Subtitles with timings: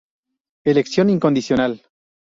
[0.63, 1.73] Elección incondicional.